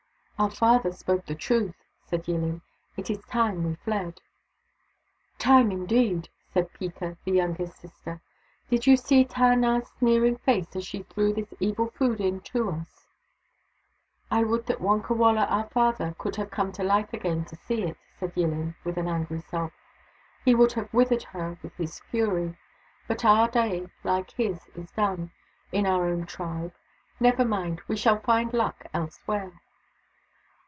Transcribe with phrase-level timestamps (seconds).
[0.41, 1.75] "Our father spoke truth,"
[2.07, 2.61] said Yillin."
[2.97, 4.21] It is time we fled.""
[5.47, 8.21] Time, indeed," said Peeka, the youngest sister."
[8.71, 12.71] Did you see Tar nar's sneering face as she threw this evil food in to
[12.71, 13.05] us?""
[14.31, 17.97] I would that Wonkawala, our father, could have come to life again to see it,"
[18.19, 19.71] said Yillin with an angry sob."
[20.43, 22.57] He would have withered her with his fury.
[23.07, 25.33] But our day, like his, is done—
[25.71, 26.73] in our own tribe.
[27.19, 29.53] Never mind— we shall find luck elsewhere."